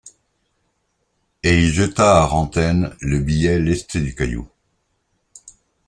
Et 1.43 1.61
il 1.61 1.69
jeta 1.71 2.15
à 2.15 2.25
Rantaine 2.25 2.95
le 3.01 3.19
billet 3.19 3.59
lesté 3.59 3.99
du 4.01 4.15
caillou. 4.15 4.49